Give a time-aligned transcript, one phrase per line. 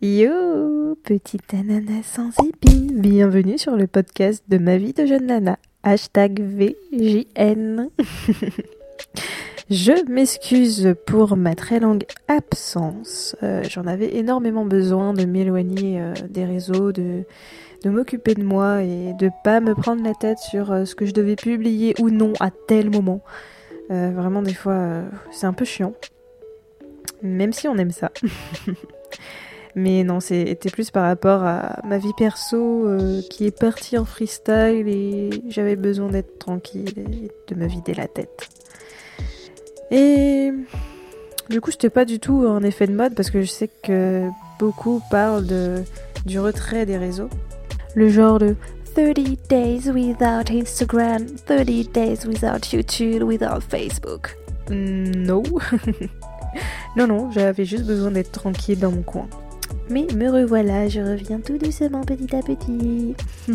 [0.00, 5.58] Yo, petite ananas sans épines, bienvenue sur le podcast de ma vie de jeune nana.
[5.82, 7.88] Hashtag VJN.
[9.70, 13.34] Je m'excuse pour ma très longue absence.
[13.42, 17.24] Euh, j'en avais énormément besoin de m'éloigner euh, des réseaux, de,
[17.82, 21.06] de m'occuper de moi et de pas me prendre la tête sur euh, ce que
[21.06, 23.20] je devais publier ou non à tel moment.
[23.90, 25.02] vraiment, des fois,
[25.32, 25.94] c'est un peu chiant.
[27.20, 28.12] Même si on aime ça.
[29.78, 34.04] Mais non, c'était plus par rapport à ma vie perso euh, qui est partie en
[34.04, 38.48] freestyle et j'avais besoin d'être tranquille et de me vider la tête.
[39.92, 40.50] Et
[41.48, 44.28] du coup, j'étais pas du tout en effet de mode parce que je sais que
[44.58, 45.84] beaucoup parlent de,
[46.26, 47.30] du retrait des réseaux.
[47.94, 48.56] Le genre de
[48.96, 49.14] 30
[49.48, 54.36] days without Instagram, 30 days without YouTube, without Facebook.
[54.70, 55.44] Non.
[56.96, 59.28] non, non, j'avais juste besoin d'être tranquille dans mon coin.
[59.90, 63.14] Mais me revoilà, je reviens tout doucement petit à petit.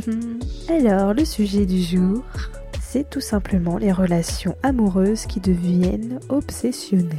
[0.70, 2.24] Alors, le sujet du jour,
[2.82, 7.10] c'est tout simplement les relations amoureuses qui deviennent obsessionnelles.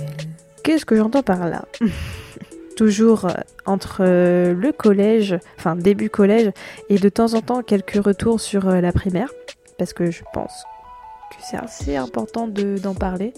[0.64, 1.64] Qu'est-ce que j'entends par là?
[2.76, 3.34] Toujours euh,
[3.66, 6.50] entre euh, le collège, enfin début collège,
[6.88, 9.30] et de temps en temps quelques retours sur euh, la primaire,
[9.78, 10.64] parce que je pense
[11.44, 13.32] c'est assez important d'en parler,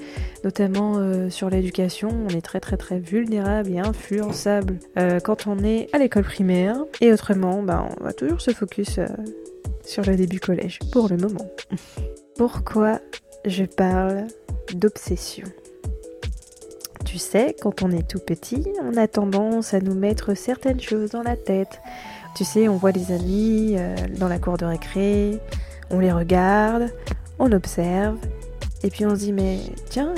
[0.45, 2.09] notamment euh, sur l'éducation.
[2.09, 6.77] On est très très très vulnérable et influençable euh, quand on est à l'école primaire.
[7.01, 9.07] Et autrement, bah, on va toujours se focus euh,
[9.85, 11.51] sur le début collège, pour le moment.
[12.37, 13.01] Pourquoi
[13.45, 14.27] je parle
[14.73, 15.47] d'obsession?
[17.05, 21.11] Tu sais, quand on est tout petit, on a tendance à nous mettre certaines choses
[21.11, 21.81] dans la tête.
[22.37, 23.77] Tu sais, on voit les amis
[24.19, 25.41] dans la cour de récré,
[25.89, 26.91] on les regarde,
[27.39, 28.17] on observe,
[28.83, 30.15] et puis on se dit, mais tiens,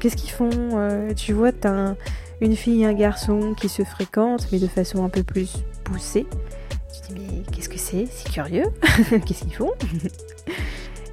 [0.00, 1.94] qu'est-ce qu'ils font euh, Tu vois, t'as
[2.40, 6.26] une fille et un garçon qui se fréquentent, mais de façon un peu plus poussée.
[6.92, 8.06] Tu te dis, mais qu'est-ce que c'est?
[8.10, 8.66] C'est curieux.
[9.10, 9.72] qu'est-ce qu'ils font?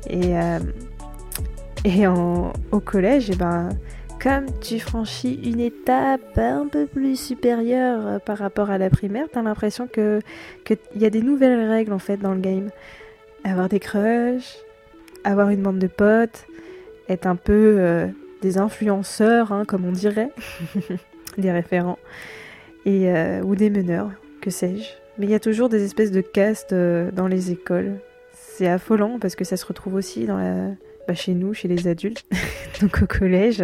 [0.09, 0.59] Et, euh,
[2.71, 3.69] au collège, et eh ben,
[4.21, 9.27] comme tu franchis une étape un peu plus supérieure euh, par rapport à la primaire,
[9.31, 10.21] t'as l'impression que
[10.63, 12.69] qu'il y a des nouvelles règles en fait dans le game.
[13.43, 14.55] Avoir des crushs,
[15.23, 16.45] avoir une bande de potes,
[17.09, 18.07] être un peu euh,
[18.41, 20.31] des influenceurs, hein, comme on dirait,
[21.37, 21.99] des référents,
[22.85, 24.11] et, euh, ou des meneurs,
[24.41, 24.89] que sais-je.
[25.17, 27.99] Mais il y a toujours des espèces de castes euh, dans les écoles.
[28.33, 30.71] C'est affolant parce que ça se retrouve aussi dans la...
[31.07, 32.23] Bah, chez nous, chez les adultes,
[32.81, 33.63] donc au collège.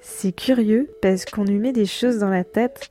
[0.00, 2.90] C'est curieux parce qu'on lui met des choses dans la tête,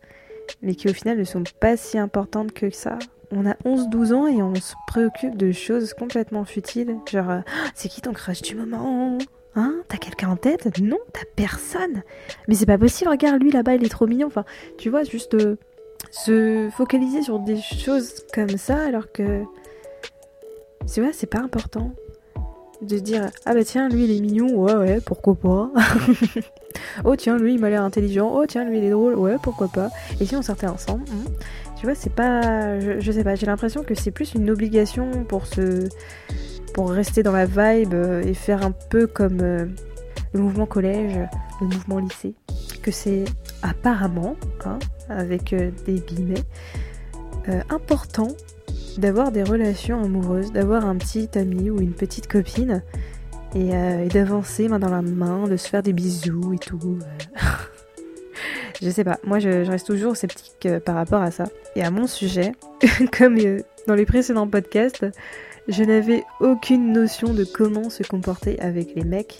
[0.61, 2.99] mais qui au final ne sont pas si importantes que ça
[3.31, 6.97] on a 11-12 ans et on se préoccupe de choses complètement futiles.
[7.09, 7.39] Genre, euh,
[7.73, 9.17] c'est qui ton crush du moment?
[9.55, 9.73] Hein?
[9.87, 10.79] T'as quelqu'un en tête?
[10.79, 12.03] Non, t'as personne.
[12.47, 14.27] Mais c'est pas possible, regarde, lui là-bas, il est trop mignon.
[14.27, 14.43] Enfin,
[14.77, 15.55] tu vois, juste euh,
[16.11, 19.43] se focaliser sur des choses comme ça alors que.
[20.91, 21.91] Tu vois, c'est pas important.
[22.81, 25.71] De dire, ah bah tiens, lui il est mignon, ouais, ouais, pourquoi pas?
[27.05, 29.69] oh tiens, lui il m'a l'air intelligent, oh tiens, lui il est drôle, ouais, pourquoi
[29.69, 29.89] pas?
[30.19, 31.31] Et si on sortait ensemble hein?
[31.75, 32.79] Tu vois, c'est pas.
[32.79, 35.89] Je, sais pas, j'ai l'impression que c'est plus une obligation pour se.
[36.73, 39.65] pour rester dans la vibe euh, et faire un peu comme euh,
[40.33, 41.17] le mouvement collège,
[41.61, 42.33] le mouvement lycée.
[42.81, 43.25] Que c'est
[43.61, 46.43] apparemment, hein, avec euh, des guillemets,
[47.69, 48.29] important
[48.97, 52.81] d'avoir des relations amoureuses, d'avoir un petit ami ou une petite copine
[53.53, 56.97] et, et d'avancer main dans la main, de se faire des bisous et tout.
[58.81, 61.45] Je sais pas, moi je, reste toujours sceptique euh, par rapport à ça.
[61.75, 62.51] Et à mon sujet,
[63.17, 65.05] comme euh, dans les précédents podcasts,
[65.67, 69.39] je n'avais aucune notion de comment se comporter avec les mecs.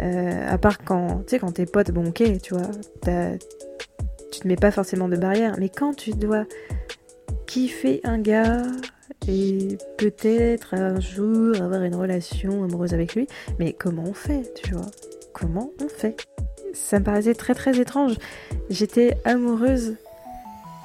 [0.00, 2.70] Euh, à part quand, tu sais, quand t'es pote, bon ok, tu vois,
[4.32, 6.44] tu te mets pas forcément de barrière, mais quand tu dois
[7.46, 8.62] kiffer un gars
[9.28, 13.26] et peut-être un jour avoir une relation amoureuse avec lui,
[13.58, 14.90] mais comment on fait, tu vois?
[15.34, 16.16] Comment on fait?
[16.74, 18.14] Ça me paraissait très très étrange.
[18.70, 19.96] J'étais amoureuse.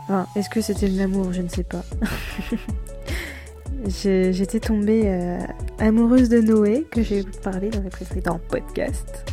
[0.03, 1.33] Enfin, est-ce que c'était de l'amour?
[1.33, 1.83] Je ne sais pas.
[3.87, 5.39] J'étais tombée euh,
[5.79, 9.25] amoureuse de Noé, que j'ai parlé dans les précédents podcasts.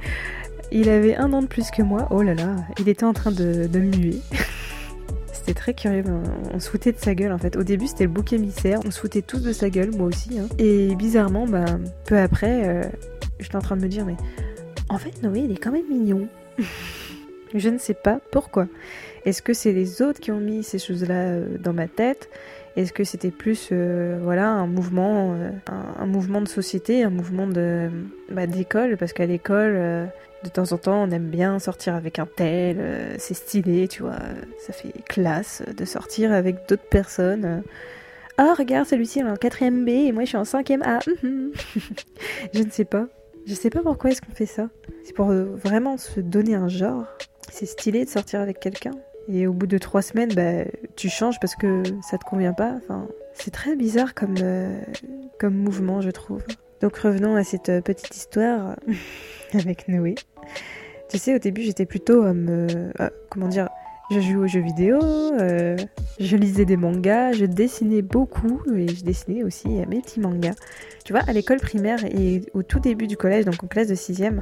[0.72, 2.08] il avait un an de plus que moi.
[2.10, 4.20] Oh là là, il était en train de, de muer.
[5.32, 6.04] c'était très curieux.
[6.52, 7.56] On se foutait de sa gueule en fait.
[7.56, 8.80] Au début, c'était le bouc émissaire.
[8.84, 10.38] On se foutait tous de sa gueule, moi aussi.
[10.38, 10.48] Hein.
[10.58, 11.64] Et bizarrement, bah,
[12.04, 12.82] peu après, euh,
[13.38, 14.16] j'étais en train de me dire, mais
[14.88, 16.28] en fait, Noé, il est quand même mignon.
[17.54, 18.66] je ne sais pas pourquoi.
[19.24, 22.30] Est-ce que c'est les autres qui ont mis ces choses-là euh, dans ma tête?
[22.76, 27.46] Est-ce que c'était plus euh, voilà un mouvement, euh, un, mouvement de société, un mouvement
[27.46, 27.90] de
[28.30, 28.96] bah, d'école?
[28.96, 29.74] Parce qu'à l'école,
[30.44, 34.18] de temps en temps, on aime bien sortir avec un tel, c'est stylé, tu vois,
[34.60, 37.62] ça fait classe de sortir avec d'autres personnes.
[38.36, 41.00] Ah, regarde, celui-ci est en 4ème B et moi je suis en 5ème A.
[42.54, 43.08] je ne sais pas.
[43.48, 44.68] Je sais pas pourquoi est-ce qu'on fait ça.
[45.04, 47.06] C'est pour euh, vraiment se donner un genre.
[47.50, 48.90] C'est stylé de sortir avec quelqu'un.
[49.26, 50.64] Et au bout de trois semaines, bah,
[50.96, 52.74] tu changes parce que ça te convient pas.
[52.76, 54.78] Enfin, c'est très bizarre comme, euh,
[55.38, 56.42] comme mouvement, je trouve.
[56.82, 58.76] Donc revenons à cette petite histoire
[59.54, 60.16] avec Noé.
[61.08, 62.92] Tu sais, au début, j'étais plutôt à me.
[63.30, 63.70] comment dire
[64.10, 65.76] Je jouais aux jeux vidéo, euh,
[66.18, 70.54] je lisais des mangas, je dessinais beaucoup et je dessinais aussi mes petits mangas.
[71.04, 73.94] Tu vois, à l'école primaire et au tout début du collège, donc en classe de
[73.94, 74.40] 6ème,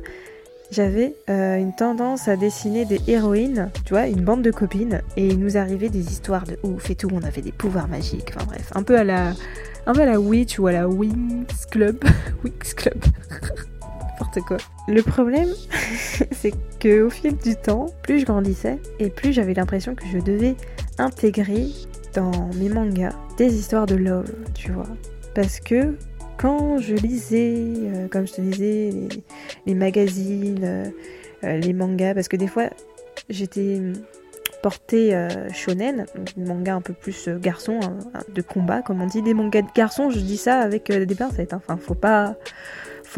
[0.70, 5.26] j'avais euh, une tendance à dessiner des héroïnes, tu vois, une bande de copines, et
[5.26, 8.46] il nous arrivait des histoires de ouf et tout, on avait des pouvoirs magiques, enfin
[8.46, 9.32] bref, un peu à la,
[9.86, 11.98] un peu à la Witch ou à la Wings Club,
[12.44, 12.98] Wings Club.
[14.88, 15.48] Le problème,
[16.32, 20.18] c'est que au fil du temps, plus je grandissais et plus j'avais l'impression que je
[20.18, 20.56] devais
[20.98, 21.66] intégrer
[22.14, 24.88] dans mes mangas des histoires de love, tu vois.
[25.34, 25.94] Parce que
[26.38, 28.90] quand je lisais, euh, comme je te disais,
[29.66, 30.84] les, magazines, euh,
[31.44, 32.70] euh, les mangas, parce que des fois
[33.28, 33.80] j'étais
[34.62, 39.62] portée shonen, manga un peu plus garçon, hein, de combat, comme on dit, des mangas
[39.62, 41.60] de garçon, je dis ça avec des pincettes, hein.
[41.62, 42.34] enfin faut pas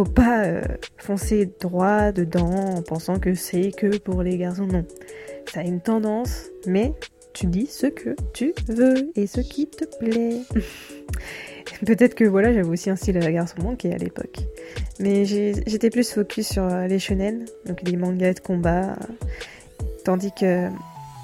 [0.05, 0.63] pas euh,
[0.97, 4.67] foncer droit dedans en pensant que c'est que pour les garçons.
[4.67, 4.85] Non.
[5.53, 6.93] Ça a une tendance, mais
[7.33, 10.41] tu dis ce que tu veux et ce qui te plaît.
[11.87, 14.39] Peut-être que voilà, j'avais aussi un style garçon manqué à l'époque.
[14.99, 18.97] Mais j'étais plus focus sur euh, les shonen, donc les mangas de combat.
[20.05, 20.69] Tandis que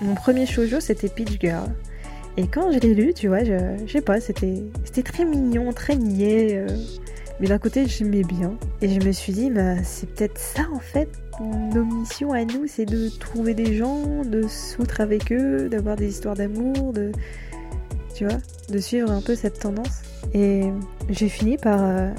[0.00, 1.68] mon premier shoujo, c'était Peach Girl.
[2.36, 4.62] Et quand je l'ai lu, tu vois, je, sais pas, c'était
[5.04, 6.58] très mignon, très niais.
[6.58, 6.68] Euh,
[7.40, 8.56] mais d'un côté, j'aimais bien.
[8.80, 11.08] Et je me suis dit, bah, c'est peut-être ça en fait.
[11.40, 16.08] Nos missions à nous, c'est de trouver des gens, de s'outre avec eux, d'avoir des
[16.08, 17.10] histoires d'amour, de.
[18.14, 18.38] Tu vois
[18.70, 20.02] De suivre un peu cette tendance.
[20.32, 20.70] Et
[21.10, 22.10] j'ai fini par, euh,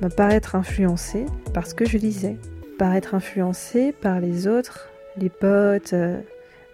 [0.00, 2.36] bah, par être influencée parce que je lisais.
[2.78, 4.88] Par être influencée par les autres,
[5.18, 6.18] les potes, euh,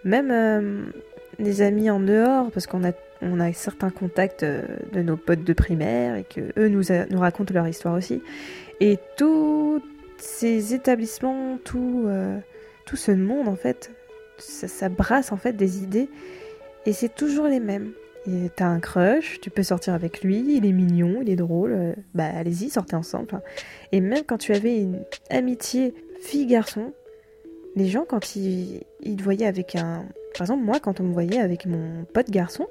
[0.03, 0.85] même euh,
[1.39, 2.91] les amis en dehors, parce qu'on a
[3.21, 7.19] on a certains contacts euh, de nos potes de primaire et que eux nous, nous
[7.19, 8.21] racontent leur histoire aussi.
[8.79, 9.81] Et tous
[10.17, 12.39] ces établissements, tout, euh,
[12.85, 13.91] tout ce monde en fait,
[14.37, 16.09] ça, brasse en fait des idées
[16.85, 17.91] et c'est toujours les mêmes.
[18.57, 21.93] T'as un crush, tu peux sortir avec lui, il est mignon, il est drôle, euh,
[22.13, 23.41] bah allez-y, sortez ensemble.
[23.93, 24.99] Et même quand tu avais une
[25.29, 26.91] amitié fille-garçon,
[27.77, 30.03] les gens quand ils, ils te voyaient avec un...
[30.33, 32.67] Par exemple, moi quand on me voyait avec mon pote garçon,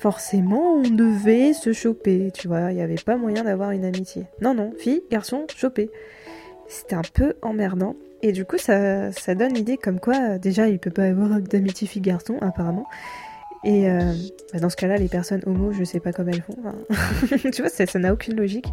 [0.00, 4.24] forcément on devait se choper, tu vois, il n'y avait pas moyen d'avoir une amitié.
[4.40, 5.90] Non, non, fille, garçon, choper.
[6.68, 7.96] C'était un peu emmerdant.
[8.22, 11.86] Et du coup, ça, ça donne l'idée comme quoi, déjà, il peut pas avoir d'amitié
[11.86, 12.86] fille-garçon, apparemment.
[13.62, 14.14] Et euh,
[14.52, 16.56] bah, dans ce cas-là, les personnes homo, je sais pas comment elles font.
[17.50, 18.68] tu vois, ça n'a aucune logique.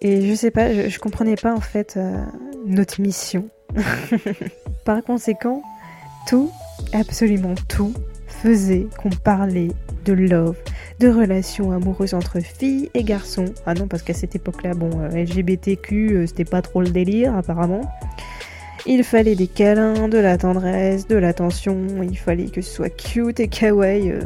[0.00, 2.22] Et je sais pas, je, comprenais pas en fait euh,
[2.66, 3.48] notre mission.
[4.84, 5.62] Par conséquent,
[6.26, 6.50] tout,
[6.92, 7.92] absolument tout,
[8.42, 9.68] faisait qu'on parlait
[10.04, 10.56] de love,
[10.98, 13.46] de relations amoureuses entre filles et garçons.
[13.66, 17.34] Ah non, parce qu'à cette époque-là, bon, euh, LGBTQ, euh, c'était pas trop le délire
[17.36, 17.82] apparemment.
[18.86, 23.40] Il fallait des câlins, de la tendresse, de l'attention, il fallait que ce soit cute
[23.40, 24.10] et kawaii.
[24.10, 24.20] Euh,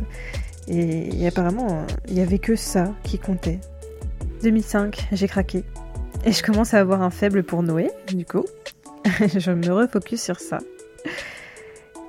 [0.69, 3.59] et, apparemment, il y avait que ça qui comptait.
[4.43, 5.65] 2005, j'ai craqué.
[6.25, 8.45] Et je commence à avoir un faible pour Noé, du coup.
[9.37, 10.59] je me refocus sur ça.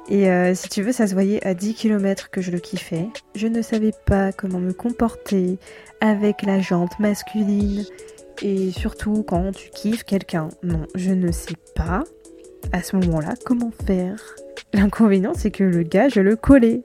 [0.07, 3.07] Et euh, si tu veux, ça se voyait à 10 km que je le kiffais.
[3.35, 5.57] Je ne savais pas comment me comporter
[5.99, 7.85] avec la jante masculine.
[8.41, 10.49] Et surtout quand tu kiffes quelqu'un.
[10.61, 12.03] Non, je ne sais pas
[12.71, 14.35] à ce moment-là comment faire.
[14.73, 16.81] L'inconvénient, c'est que le gars, je le collais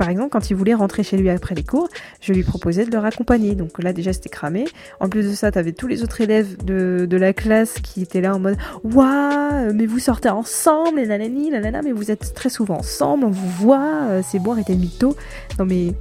[0.00, 1.86] par exemple, quand il voulait rentrer chez lui après les cours,
[2.22, 3.54] je lui proposais de le raccompagner.
[3.54, 4.64] Donc là, déjà, c'était cramé.
[4.98, 8.34] En plus de ça, t'avais tous les autres élèves de, la classe qui étaient là
[8.34, 13.26] en mode Waouh, mais vous sortez ensemble, et nanana, mais vous êtes très souvent ensemble,
[13.26, 15.14] on vous voit, euh, c'est bon, arrêtez le mytho.
[15.58, 15.92] Non, mais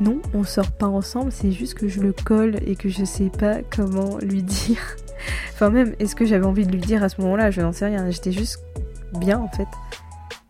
[0.00, 3.28] non, on sort pas ensemble, c'est juste que je le colle et que je sais
[3.40, 4.78] pas comment lui dire.
[5.54, 7.50] Enfin, même, est-ce que j'avais envie de lui dire à ce moment-là?
[7.50, 8.08] Je n'en sais rien.
[8.08, 8.60] J'étais juste
[9.18, 9.66] bien, en fait,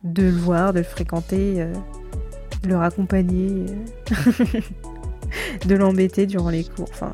[0.04, 1.62] de le voir, de le fréquenter.
[1.62, 1.72] Euh,
[2.62, 3.66] de le raccompagner,
[4.12, 4.60] euh,
[5.66, 6.88] de l'embêter durant les cours.
[6.90, 7.12] Enfin,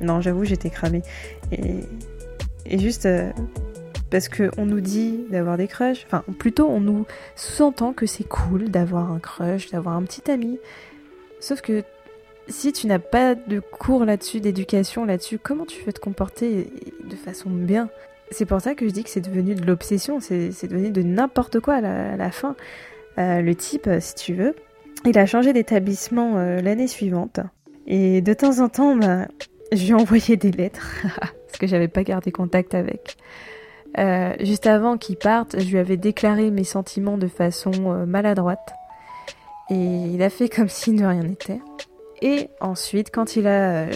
[0.00, 1.02] non, j'avoue, j'étais cramée.
[1.50, 1.80] Et,
[2.66, 3.30] et juste euh,
[4.10, 8.70] parce qu'on nous dit d'avoir des crushs, enfin, plutôt on nous sous-entend que c'est cool
[8.70, 10.58] d'avoir un crush, d'avoir un petit ami.
[11.40, 11.82] Sauf que
[12.48, 16.70] si tu n'as pas de cours là-dessus, d'éducation là-dessus, comment tu veux te comporter
[17.02, 17.88] de façon bien?
[18.30, 21.60] C'est pour ça que je dis que c'est devenu de l'obsession, c'est devenu de n'importe
[21.60, 22.54] quoi à la, fin.
[23.18, 24.54] Euh, le type, si tu veux,
[25.04, 27.40] il a changé d'établissement euh, l'année suivante.
[27.86, 29.26] Et de temps en temps, bah,
[29.72, 30.88] je lui ai envoyé des lettres,
[31.20, 33.16] parce que j'avais pas gardé contact avec.
[33.98, 37.70] Euh, juste avant qu'il parte, je lui avais déclaré mes sentiments de façon
[38.06, 38.72] maladroite.
[39.70, 41.60] Et il a fait comme si de rien n'était.
[42.22, 43.86] Et ensuite, quand il a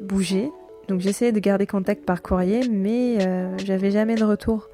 [0.00, 0.50] bougé,
[0.88, 4.68] donc j'essayais de garder contact par courrier, mais euh, j'avais jamais de retour.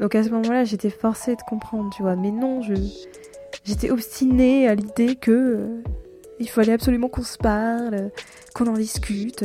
[0.00, 2.16] Donc à ce moment-là, j'étais forcée de comprendre, tu vois.
[2.16, 2.74] Mais non, je
[3.64, 5.82] j'étais obstinée à l'idée que euh,
[6.40, 8.10] il fallait absolument qu'on se parle,
[8.54, 9.44] qu'on en discute.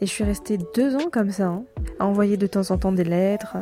[0.00, 1.64] Et je suis restée deux ans comme ça, hein,
[1.98, 3.56] à envoyer de temps en temps des lettres,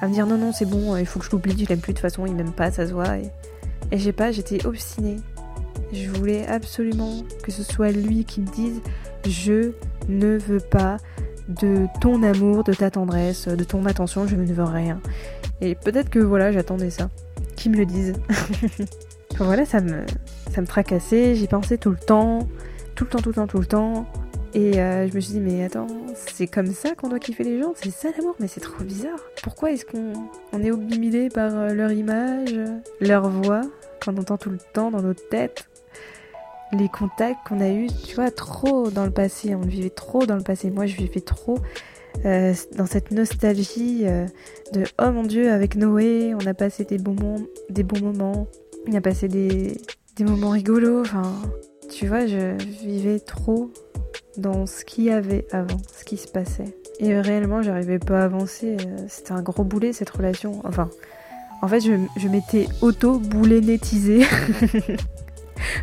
[0.00, 1.92] à, me dire non non c'est bon, il faut que je l'oublie, je l'aime plus
[1.92, 3.18] de toute façon, il m'aime pas, ça se voit.
[3.18, 3.30] Et,
[3.90, 5.16] et j'ai pas, j'étais obstinée.
[5.92, 8.80] Je voulais absolument que ce soit lui qui me dise
[9.26, 9.72] je
[10.08, 10.96] ne veux pas
[11.48, 15.00] de ton amour, de ta tendresse, de ton attention, je ne veux rien.
[15.60, 17.10] Et peut-être que voilà, j'attendais ça.
[17.62, 18.14] Qui me le dise.
[19.38, 20.04] voilà, ça me,
[20.52, 22.40] ça me tracassait, j'y pensais tout le temps,
[22.96, 24.06] tout le temps, tout le temps, tout le temps.
[24.52, 27.62] Et euh, je me suis dit, mais attends, c'est comme ça qu'on doit kiffer les
[27.62, 29.20] gens C'est ça l'amour Mais c'est trop bizarre.
[29.44, 30.12] Pourquoi est-ce qu'on
[30.52, 32.52] on est obnubilé par euh, leur image,
[33.00, 33.60] leur voix,
[34.04, 35.68] qu'on entend tout le temps dans nos têtes
[36.72, 39.54] les contacts qu'on a eus, tu vois, trop dans le passé.
[39.54, 40.68] On vivait trop dans le passé.
[40.70, 41.58] Moi, je vivais trop
[42.24, 44.26] euh, dans cette nostalgie euh,
[44.72, 47.16] de oh mon Dieu, avec Noé, on a passé des bons,
[48.00, 48.46] moments.
[48.88, 49.76] On a passé des,
[50.16, 51.00] des moments rigolos.
[51.00, 51.32] Enfin,
[51.90, 53.70] tu vois, je vivais trop
[54.36, 56.76] dans ce qu'il y avait avant, ce qui se passait.
[56.98, 58.76] Et réellement, j'arrivais pas à avancer.
[58.80, 60.60] Euh, c'était un gros boulet cette relation.
[60.64, 60.88] Enfin,
[61.62, 64.24] en fait, je, je m'étais auto-boulénétisée.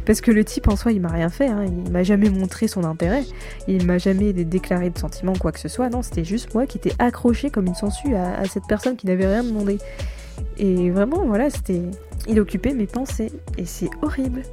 [0.06, 1.66] Parce que le type en soi, il m'a rien fait, hein.
[1.66, 3.24] il m'a jamais montré son intérêt,
[3.68, 5.90] il m'a jamais déclaré de sentiments, quoi que ce soit.
[5.90, 9.28] Non, c'était juste moi qui étais accroché comme une sangsue à, cette personne qui n'avait
[9.28, 9.78] rien demandé.
[10.58, 11.82] Et vraiment, voilà, c'était.
[12.28, 14.44] Il occupait mes pensées, et c'est horrible.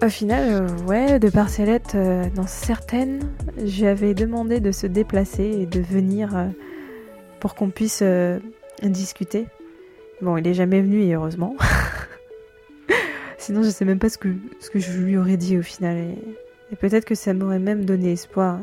[0.00, 3.20] Au final, euh, ouais, de par lettres, euh, dans certaines,
[3.64, 6.46] j'avais demandé de se déplacer et de venir euh,
[7.40, 8.04] pour qu'on puisse
[8.82, 9.46] discuter.
[10.22, 11.56] Bon, il est jamais venu et heureusement.
[13.48, 14.28] Sinon, je sais même pas ce que,
[14.60, 15.96] ce que je lui aurais dit au final.
[15.96, 18.60] Et, peut-être que ça m'aurait même donné espoir.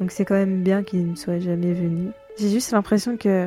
[0.00, 2.10] Donc c'est quand même bien qu'il ne soit jamais venu.
[2.36, 3.46] J'ai juste l'impression que,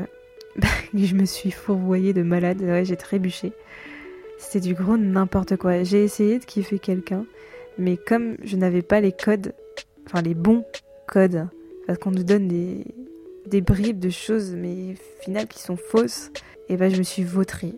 [0.94, 2.62] je me suis fourvoyée de malade.
[2.62, 3.52] Ouais, j'ai trébuché.
[4.38, 5.84] C'était du gros n'importe quoi.
[5.84, 7.26] J'ai essayé de kiffer quelqu'un,
[7.78, 9.52] mais comme je n'avais pas les codes,
[10.08, 10.64] enfin les bons
[11.06, 11.50] codes,
[11.86, 12.86] parce qu'on nous donne des,
[13.46, 16.32] des bribes de choses, mais final qui sont fausses,
[16.70, 17.74] et ben je me suis vautrée.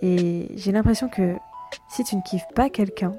[0.00, 1.34] Et j'ai l'impression que
[1.90, 3.14] si tu ne kiffes pas quelqu'un,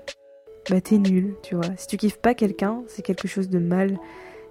[0.69, 1.75] bah t'es nul, tu vois.
[1.77, 3.97] Si tu kiffes pas quelqu'un, c'est quelque chose de mal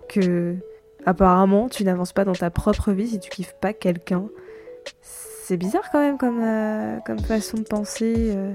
[0.08, 0.56] que
[1.06, 4.28] apparemment tu n'avances pas dans ta propre vie si tu kiffes pas quelqu'un.
[5.02, 8.14] C'est bizarre quand même comme, euh, comme façon de penser.
[8.16, 8.54] Euh.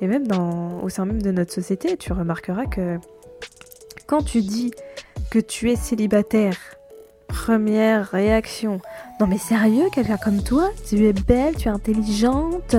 [0.00, 2.98] et même dans, au sein même de notre société, tu remarqueras que
[4.06, 4.70] quand tu dis
[5.30, 6.56] que tu es célibataire,
[7.28, 8.80] première réaction,
[9.22, 12.74] non mais sérieux, quelqu'un comme toi, tu es belle, tu es intelligente,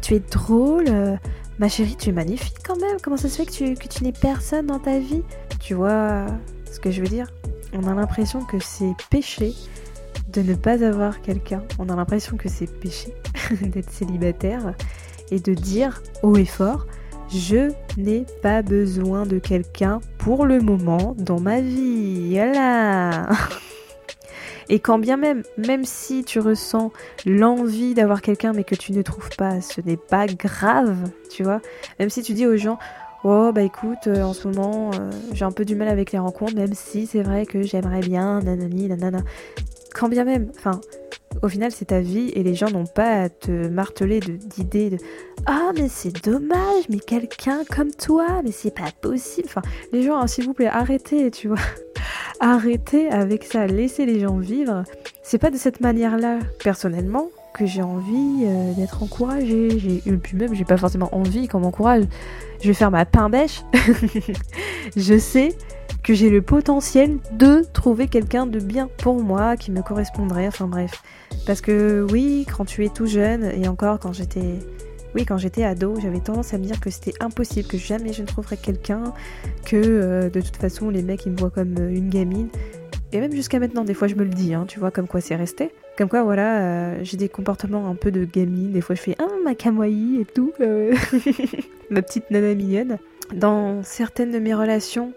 [0.00, 1.18] tu es drôle,
[1.58, 2.98] ma chérie, tu es magnifique quand même.
[3.02, 5.24] Comment ça se fait que tu, que tu n'es personne dans ta vie?
[5.58, 6.26] Tu vois
[6.70, 7.26] ce que je veux dire?
[7.72, 9.54] On a l'impression que c'est péché
[10.32, 11.64] de ne pas avoir quelqu'un.
[11.80, 13.12] On a l'impression que c'est péché
[13.60, 14.74] d'être célibataire
[15.32, 16.86] et de dire haut et fort,
[17.28, 22.34] je n'ai pas besoin de quelqu'un pour le moment dans ma vie.
[22.34, 23.30] Voilà
[24.72, 26.92] Et quand bien même, même si tu ressens
[27.26, 30.96] l'envie d'avoir quelqu'un mais que tu ne trouves pas, ce n'est pas grave,
[31.30, 31.60] tu vois.
[31.98, 32.78] Même si tu dis aux gens,
[33.22, 36.18] oh bah écoute, euh, en ce moment euh, j'ai un peu du mal avec les
[36.18, 39.18] rencontres, même si c'est vrai que j'aimerais bien, nanani, nanana.
[39.94, 40.80] Quand bien même, enfin,
[41.42, 44.98] au final c'est ta vie et les gens n'ont pas à te marteler d'idées de,
[45.46, 49.48] ah mais c'est dommage, mais quelqu'un comme toi, mais c'est pas possible.
[49.48, 51.58] Enfin, les gens, hein, s'il vous plaît, arrêtez, tu vois.
[52.40, 54.82] Arrêtez avec ça, laissez les gens vivre.
[55.22, 59.78] C'est pas de cette manière-là, personnellement, que j'ai envie euh, d'être encouragée.
[59.78, 62.02] J'ai, puis même, j'ai pas forcément envie qu'on m'encourage.
[62.60, 63.62] Je vais faire ma pain bêche.
[64.96, 65.56] je sais
[66.02, 70.66] que j'ai le potentiel de trouver quelqu'un de bien pour moi, qui me correspondrait, enfin
[70.66, 71.02] bref.
[71.46, 74.58] Parce que oui, quand tu es tout jeune, et encore quand j'étais
[75.14, 78.22] oui, quand j'étais ado, j'avais tendance à me dire que c'était impossible, que jamais je
[78.22, 79.12] ne trouverais quelqu'un,
[79.66, 82.48] que euh, de toute façon les mecs ils me voient comme euh, une gamine.
[83.12, 85.20] Et même jusqu'à maintenant, des fois je me le dis, hein, tu vois, comme quoi
[85.20, 85.70] c'est resté.
[85.98, 88.72] Comme quoi, voilà, euh, j'ai des comportements un peu de gamine.
[88.72, 90.52] Des fois je fais ah ma kawaii et tout,
[91.90, 92.98] ma petite nana mignonne.
[93.34, 95.12] Dans certaines de mes relations,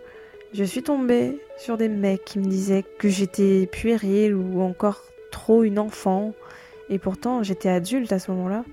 [0.55, 5.63] je suis tombée sur des mecs qui me disaient que j'étais puérile ou encore trop
[5.63, 6.33] une enfant
[6.89, 8.63] Et pourtant, j'étais adulte à ce moment-là.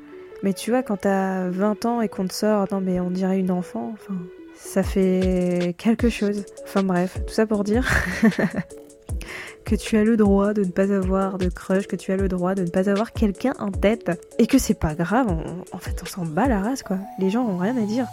[0.44, 3.38] Mais tu vois, quand t'as 20 ans et qu'on te sort, non mais on dirait
[3.38, 4.14] une enfant, enfin,
[4.54, 6.44] ça fait quelque chose.
[6.64, 7.88] Enfin bref, tout ça pour dire
[9.64, 12.28] que tu as le droit de ne pas avoir de crush, que tu as le
[12.28, 15.28] droit de ne pas avoir quelqu'un en tête, et que c'est pas grave,
[15.72, 16.98] en fait on s'en bat la race quoi.
[17.18, 18.06] Les gens ont rien à dire.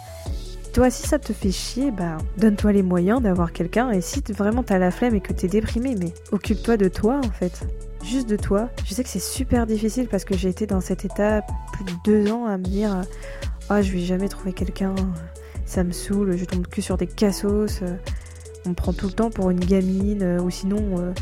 [0.72, 3.90] Toi, si ça te fait chier, bah, donne-toi les moyens d'avoir quelqu'un.
[3.90, 7.30] Et si vraiment t'as la flemme et que t'es déprimé, mais occupe-toi de toi en
[7.30, 7.66] fait.
[8.04, 8.70] Juste de toi.
[8.84, 11.92] Je sais que c'est super difficile parce que j'ai été dans cet état plus de
[12.04, 13.02] deux ans à me dire
[13.68, 14.94] Ah, je vais jamais trouver quelqu'un,
[15.66, 17.82] ça me saoule, je tombe que sur des cassos.
[18.64, 21.12] On me prend tout le temps pour une gamine, euh, ou sinon, euh,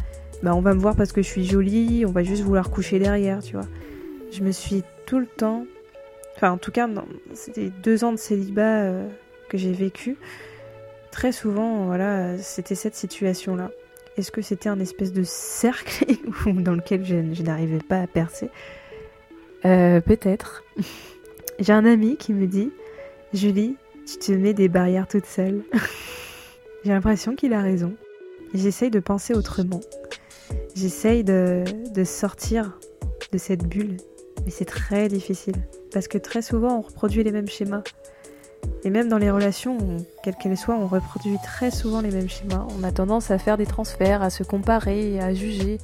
[0.42, 2.98] bah, on va me voir parce que je suis jolie, on va juste vouloir coucher
[2.98, 3.66] derrière, tu vois.
[4.30, 5.64] Je me suis tout le temps.
[6.36, 6.88] Enfin, en tout cas,
[7.34, 8.82] c'était deux ans de célibat.
[8.82, 9.08] Euh,
[9.48, 10.16] que j'ai vécu,
[11.10, 13.70] très souvent, voilà, c'était cette situation-là.
[14.16, 16.04] Est-ce que c'était un espèce de cercle
[16.46, 18.50] dans lequel je, n'arrivais pas à percer?
[19.64, 20.64] Euh, Peut-être.
[21.60, 22.70] J'ai un ami qui me dit
[23.32, 23.76] Julie,
[24.06, 25.62] tu te mets des barrières toute seule.
[26.84, 27.94] J'ai l'impression qu'il a raison.
[28.54, 29.80] J'essaye de penser autrement.
[30.74, 32.78] J'essaye de, de sortir
[33.32, 33.96] de cette bulle.
[34.44, 35.56] Mais c'est très difficile.
[35.92, 37.82] Parce que très souvent, on reproduit les mêmes schémas.
[38.84, 39.78] Et même dans les relations,
[40.22, 42.66] quelles qu'elles soient, on reproduit très souvent les mêmes schémas.
[42.78, 45.78] On a tendance à faire des transferts, à se comparer, à juger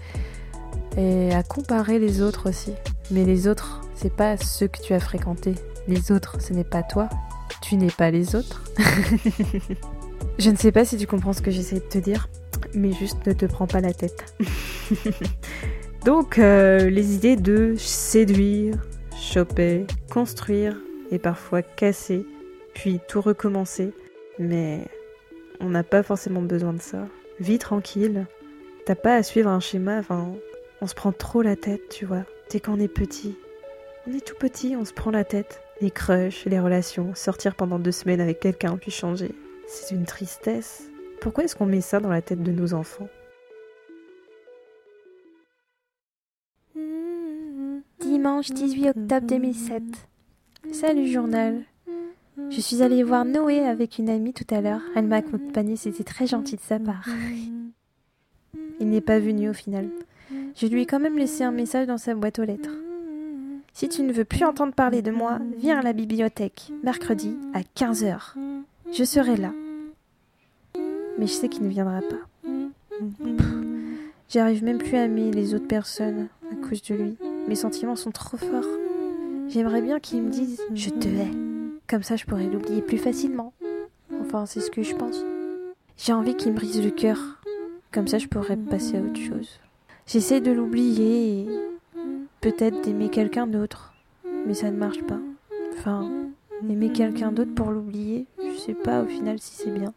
[0.97, 2.73] et à comparer les autres aussi.
[3.11, 5.55] Mais les autres, c'est pas ceux que tu as fréquentés.
[5.89, 7.09] Les autres, ce n'est pas toi.
[7.61, 8.63] Tu n'es pas les autres.
[10.39, 12.29] Je ne sais pas si tu comprends ce que j'essaie de te dire,
[12.75, 14.35] mais juste ne te prends pas la tête.
[16.05, 18.77] Donc, euh, les idées de séduire,
[19.17, 20.77] choper, construire
[21.11, 22.27] et parfois casser
[22.75, 23.93] puis tout recommencer.
[24.39, 24.87] Mais
[25.61, 27.07] on n'a pas forcément besoin de ça.
[27.41, 28.27] Vis tranquille.
[28.87, 30.33] T'as pas à suivre un schéma, enfin,
[30.81, 32.25] on se prend trop la tête, tu vois.
[32.51, 33.37] Dès qu'on est petit.
[34.07, 35.63] On est tout petit, on se prend la tête.
[35.81, 39.35] Les crushs, les relations, sortir pendant deux semaines avec quelqu'un puis changer.
[39.67, 40.85] C'est une tristesse.
[41.21, 43.09] Pourquoi est-ce qu'on met ça dans la tête de nos enfants?
[48.01, 49.83] Dimanche 18 octobre 2007.
[50.73, 51.65] Salut journal.
[52.51, 54.81] Je suis allée voir Noé avec une amie tout à l'heure.
[54.97, 57.09] Elle m'a accompagnée, c'était très gentil de sa part.
[58.81, 59.89] Il n'est pas venu au final.
[60.57, 62.71] Je lui ai quand même laissé un message dans sa boîte aux lettres.
[63.73, 67.61] Si tu ne veux plus entendre parler de moi, viens à la bibliothèque, mercredi, à
[67.61, 68.35] 15h.
[68.93, 69.53] Je serai là.
[71.19, 72.99] Mais je sais qu'il ne viendra pas.
[74.29, 77.17] J'arrive même plus à aimer les autres personnes à cause de lui.
[77.49, 78.65] Mes sentiments sont trop forts.
[79.49, 81.54] J'aimerais bien qu'il me dise Je te hais.
[81.89, 83.53] Comme ça, je pourrais l'oublier plus facilement.
[84.21, 85.25] Enfin, c'est ce que je pense.
[85.97, 87.19] J'ai envie qu'il me brise le cœur.
[87.93, 89.61] Comme ça, je pourrais passer à autre chose.
[90.07, 91.49] J'essaie de l'oublier et
[92.41, 93.95] peut-être d'aimer quelqu'un d'autre.
[94.47, 95.21] Mais ça ne marche pas.
[95.73, 96.11] Enfin,
[96.69, 99.93] aimer quelqu'un d'autre pour l'oublier, je sais pas au final si c'est bien.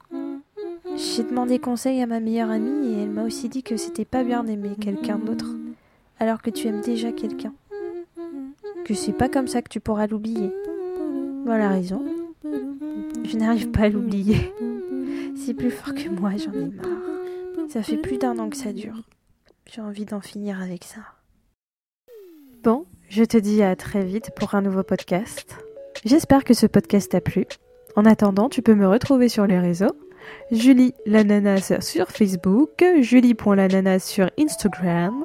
[0.95, 4.23] J'ai demandé conseil à ma meilleure amie et elle m'a aussi dit que c'était pas
[4.23, 5.47] bien d'aimer quelqu'un d'autre
[6.19, 7.53] alors que tu aimes déjà quelqu'un.
[8.85, 10.51] Que c'est pas comme ça que tu pourras l'oublier.
[11.47, 12.03] Voilà raison.
[13.23, 14.53] Je n'arrive pas à l'oublier.
[15.37, 17.69] C'est plus fort que moi, j'en ai marre.
[17.69, 19.01] Ça fait plus d'un an que ça dure.
[19.65, 20.99] J'ai envie d'en finir avec ça.
[22.63, 25.55] Bon, je te dis à très vite pour un nouveau podcast.
[26.03, 27.45] J'espère que ce podcast t'a plu.
[27.95, 29.95] En attendant, tu peux me retrouver sur les réseaux.
[30.51, 35.23] Julie l'ananas sur Facebook, julie.l'ananas sur Instagram.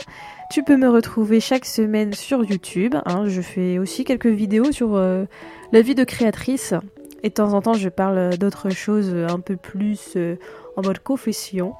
[0.53, 2.95] Tu peux me retrouver chaque semaine sur YouTube.
[3.07, 3.25] Hein.
[3.27, 5.25] je fais aussi quelques vidéos sur euh,
[5.73, 6.75] la vie de créatrice.
[7.23, 10.37] Et de temps en temps, je parle d'autres choses un peu plus euh,
[10.77, 11.73] en mode confession.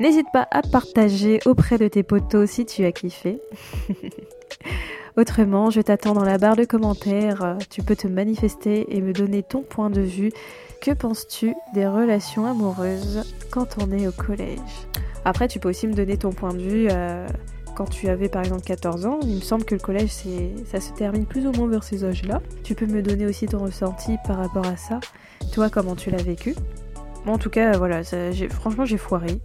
[0.00, 3.38] N'hésite pas à partager auprès de tes potos si tu as kiffé.
[5.18, 7.58] Autrement, je t'attends dans la barre de commentaires.
[7.68, 10.32] Tu peux te manifester et me donner ton point de vue.
[10.80, 14.58] Que penses-tu des relations amoureuses quand on est au collège?
[15.26, 16.88] Après, tu peux aussi me donner ton point de vue.
[16.90, 17.28] Euh,
[17.80, 20.92] quand tu avais par exemple 14 ans, il me semble que le collège ça se
[20.92, 22.42] termine plus ou moins vers ces âges-là.
[22.62, 25.00] Tu peux me donner aussi ton ressenti par rapport à ça?
[25.54, 26.54] Toi, comment tu l'as vécu?
[27.24, 28.02] En tout cas, voilà,
[28.50, 29.40] franchement, j'ai foiré.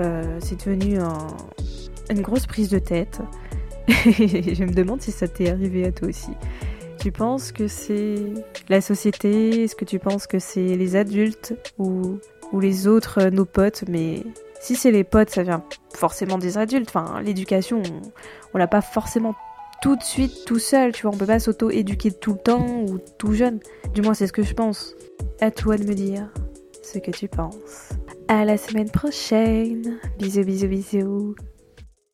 [0.00, 0.98] Euh, c'est devenu
[2.10, 3.20] une grosse prise de tête.
[3.86, 6.32] je me demande si ça t'est arrivé à toi aussi.
[6.98, 8.16] Tu penses que c'est
[8.68, 9.62] la société?
[9.62, 12.18] Est-ce que tu penses que c'est les adultes ou,
[12.50, 13.84] ou les autres, nos potes?
[13.86, 14.24] Mais
[14.60, 15.62] si c'est les potes, ça vient
[15.94, 16.88] forcément des adultes.
[16.88, 17.82] Enfin, l'éducation,
[18.54, 19.34] on, l'a pas forcément
[19.82, 21.12] tout de suite tout seul, tu vois.
[21.14, 23.60] On peut pas s'auto-éduquer tout le temps ou tout jeune.
[23.94, 24.94] Du moins, c'est ce que je pense.
[25.40, 26.28] À toi de me dire
[26.82, 27.90] ce que tu penses.
[28.28, 29.98] À la semaine prochaine.
[30.18, 31.34] Bisous, bisous, bisous.